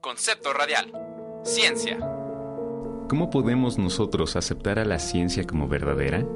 Concepto 0.00 0.54
radial. 0.54 0.90
Ciencia. 1.42 1.98
¿Cómo 3.10 3.28
podemos 3.28 3.76
nosotros 3.76 4.34
aceptar 4.34 4.78
a 4.78 4.86
la 4.86 4.98
ciencia 4.98 5.44
como 5.44 5.68
verdadera? 5.68 6.26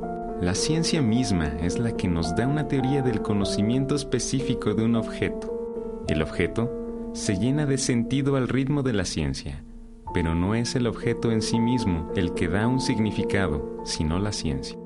La 0.42 0.54
ciencia 0.54 1.00
misma 1.00 1.46
es 1.62 1.78
la 1.78 1.96
que 1.96 2.06
nos 2.06 2.36
da 2.36 2.46
una 2.46 2.68
teoría 2.68 3.00
del 3.00 3.22
conocimiento 3.22 3.94
específico 3.94 4.74
de 4.74 4.84
un 4.84 4.96
objeto. 4.96 6.04
El 6.08 6.20
objeto 6.20 7.10
se 7.14 7.38
llena 7.38 7.64
de 7.64 7.78
sentido 7.78 8.36
al 8.36 8.48
ritmo 8.48 8.82
de 8.82 8.92
la 8.92 9.06
ciencia, 9.06 9.64
pero 10.12 10.34
no 10.34 10.54
es 10.54 10.74
el 10.74 10.86
objeto 10.86 11.32
en 11.32 11.40
sí 11.40 11.58
mismo 11.58 12.12
el 12.16 12.34
que 12.34 12.48
da 12.48 12.68
un 12.68 12.82
significado, 12.82 13.80
sino 13.86 14.18
la 14.18 14.32
ciencia. 14.32 14.76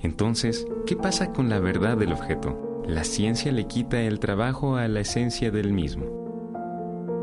Entonces, 0.00 0.66
¿qué 0.84 0.94
pasa 0.94 1.32
con 1.32 1.48
la 1.48 1.58
verdad 1.58 1.96
del 1.96 2.12
objeto? 2.12 2.82
La 2.86 3.04
ciencia 3.04 3.50
le 3.50 3.66
quita 3.66 4.02
el 4.02 4.20
trabajo 4.20 4.76
a 4.76 4.88
la 4.88 5.00
esencia 5.00 5.50
del 5.50 5.72
mismo. 5.72 6.17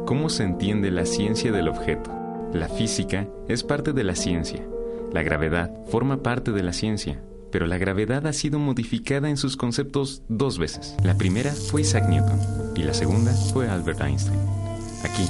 ¿Cómo 0.05 0.30
se 0.30 0.44
entiende 0.44 0.91
la 0.91 1.08
ciencia 1.08 1.52
del 1.52 1.68
objeto? 1.68 2.12
La 2.54 2.70
física 2.70 3.27
es 3.48 3.64
parte 3.64 3.92
de 3.92 4.03
la 4.03 4.14
ciencia. 4.14 4.64
La 5.12 5.23
gravedad 5.23 5.72
forma 5.88 6.22
parte 6.22 6.52
de 6.52 6.62
la 6.62 6.73
ciencia, 6.73 7.23
pero 7.52 7.66
la 7.66 7.80
gravedad 7.80 8.28
ha 8.28 8.34
sido 8.34 8.59
modificada 8.59 9.31
en 9.31 9.38
sus 9.38 9.58
conceptos 9.58 10.22
dos 10.30 10.59
veces. 10.59 10.95
La 11.03 11.17
primera 11.17 11.52
fue 11.52 11.81
Isaac 11.81 12.08
Newton 12.08 12.39
y 12.75 12.84
la 12.84 12.94
segunda 12.94 13.31
fue 13.31 13.67
Albert 13.67 14.02
Einstein. 14.02 14.39
Aquí 15.03 15.28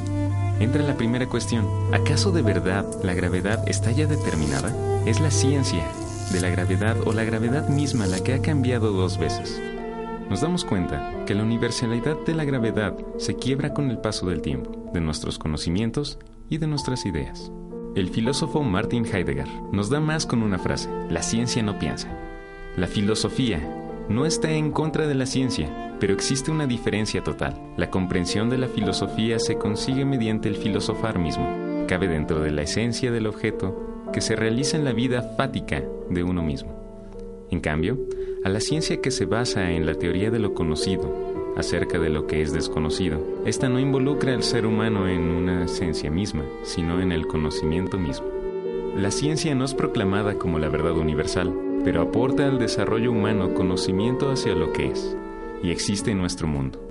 entra 0.59 0.83
la 0.83 0.97
primera 0.97 1.27
cuestión. 1.27 1.65
¿Acaso 1.93 2.33
de 2.33 2.41
verdad 2.41 2.85
la 3.01 3.13
gravedad 3.13 3.63
está 3.69 3.91
ya 3.91 4.07
determinada? 4.07 4.75
Es 5.05 5.21
la 5.21 5.31
ciencia 5.31 5.85
de 6.33 6.41
la 6.41 6.49
gravedad 6.49 6.97
o 7.05 7.13
la 7.13 7.23
gravedad 7.23 7.69
misma 7.69 8.07
la 8.07 8.19
que 8.19 8.33
ha 8.33 8.41
cambiado 8.41 8.91
dos 8.91 9.17
veces 9.17 9.57
nos 10.29 10.41
damos 10.41 10.65
cuenta 10.65 11.23
que 11.25 11.35
la 11.35 11.43
universalidad 11.43 12.17
de 12.25 12.33
la 12.33 12.45
gravedad 12.45 12.95
se 13.17 13.35
quiebra 13.35 13.73
con 13.73 13.89
el 13.89 13.99
paso 13.99 14.27
del 14.27 14.41
tiempo, 14.41 14.89
de 14.93 15.01
nuestros 15.01 15.37
conocimientos 15.37 16.19
y 16.49 16.57
de 16.57 16.67
nuestras 16.67 17.05
ideas. 17.05 17.51
El 17.95 18.09
filósofo 18.09 18.61
Martin 18.63 19.05
Heidegger 19.05 19.47
nos 19.71 19.89
da 19.89 19.99
más 19.99 20.25
con 20.25 20.43
una 20.43 20.57
frase, 20.57 20.89
la 21.09 21.21
ciencia 21.21 21.63
no 21.63 21.79
piensa. 21.79 22.09
La 22.75 22.87
filosofía 22.87 23.61
no 24.09 24.25
está 24.25 24.51
en 24.51 24.71
contra 24.71 25.07
de 25.07 25.15
la 25.15 25.25
ciencia, 25.25 25.95
pero 25.99 26.13
existe 26.13 26.51
una 26.51 26.67
diferencia 26.67 27.23
total. 27.23 27.59
La 27.77 27.89
comprensión 27.89 28.49
de 28.49 28.57
la 28.57 28.67
filosofía 28.67 29.39
se 29.39 29.57
consigue 29.57 30.05
mediante 30.05 30.49
el 30.49 30.57
filosofar 30.57 31.19
mismo. 31.19 31.47
Cabe 31.87 32.07
dentro 32.07 32.41
de 32.41 32.51
la 32.51 32.63
esencia 32.63 33.11
del 33.11 33.27
objeto 33.27 34.03
que 34.11 34.21
se 34.21 34.35
realiza 34.35 34.75
en 34.75 34.85
la 34.85 34.91
vida 34.91 35.21
fática 35.37 35.81
de 36.09 36.23
uno 36.23 36.43
mismo. 36.43 36.74
En 37.51 37.59
cambio, 37.59 37.99
a 38.43 38.49
la 38.49 38.59
ciencia 38.59 39.01
que 39.01 39.11
se 39.11 39.25
basa 39.25 39.71
en 39.71 39.85
la 39.85 39.95
teoría 39.95 40.31
de 40.31 40.39
lo 40.39 40.53
conocido 40.53 41.35
acerca 41.55 41.99
de 41.99 42.09
lo 42.09 42.27
que 42.27 42.41
es 42.41 42.53
desconocido. 42.53 43.19
Esta 43.45 43.69
no 43.69 43.79
involucra 43.79 44.33
al 44.33 44.43
ser 44.43 44.65
humano 44.65 45.07
en 45.07 45.21
una 45.21 45.65
esencia 45.65 46.11
misma, 46.11 46.43
sino 46.63 47.01
en 47.01 47.11
el 47.11 47.27
conocimiento 47.27 47.97
mismo. 47.97 48.27
La 48.97 49.11
ciencia 49.11 49.55
no 49.55 49.65
es 49.65 49.73
proclamada 49.73 50.37
como 50.37 50.59
la 50.59 50.69
verdad 50.69 50.97
universal, 50.97 51.53
pero 51.83 52.01
aporta 52.01 52.47
al 52.47 52.59
desarrollo 52.59 53.11
humano 53.11 53.53
conocimiento 53.53 54.31
hacia 54.31 54.53
lo 54.55 54.73
que 54.73 54.87
es 54.87 55.15
y 55.63 55.71
existe 55.71 56.11
en 56.11 56.19
nuestro 56.19 56.47
mundo. 56.47 56.81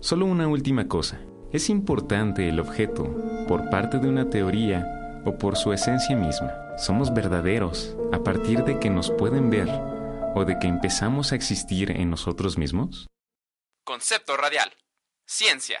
Solo 0.00 0.26
una 0.26 0.48
última 0.48 0.88
cosa. 0.88 1.20
¿Es 1.52 1.68
importante 1.68 2.48
el 2.48 2.60
objeto 2.60 3.12
por 3.48 3.68
parte 3.70 3.98
de 3.98 4.08
una 4.08 4.30
teoría 4.30 5.22
o 5.24 5.36
por 5.36 5.56
su 5.56 5.72
esencia 5.72 6.16
misma? 6.16 6.52
¿Somos 6.78 7.12
verdaderos 7.12 7.96
a 8.12 8.20
partir 8.20 8.64
de 8.64 8.78
que 8.78 8.88
nos 8.88 9.10
pueden 9.10 9.50
ver 9.50 9.68
o 10.34 10.44
de 10.44 10.58
que 10.58 10.66
empezamos 10.66 11.32
a 11.32 11.36
existir 11.36 11.90
en 11.90 12.10
nosotros 12.10 12.58
mismos? 12.58 13.08
Concepto 13.84 14.36
radial. 14.36 14.72
Ciencia. 15.26 15.80